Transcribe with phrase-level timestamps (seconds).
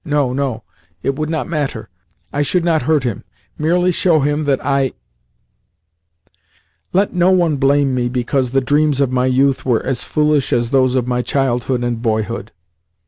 [0.03, 0.63] No, no,
[1.03, 1.87] it would not matter;
[2.33, 3.23] I should not hurt him,
[3.59, 4.93] merely show him that I"
[6.91, 10.71] Let no one blame me because the dreams of my youth were as foolish as
[10.71, 12.51] those of my childhood and boyhood.